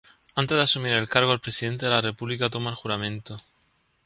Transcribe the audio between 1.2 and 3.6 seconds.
el presidente de la República toma el juramento.